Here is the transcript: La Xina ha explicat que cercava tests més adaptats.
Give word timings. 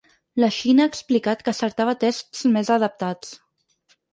La 0.43 0.47
Xina 0.55 0.85
ha 0.87 0.91
explicat 0.91 1.45
que 1.49 1.53
cercava 1.57 1.95
tests 2.07 2.45
més 2.57 2.73
adaptats. 2.79 3.37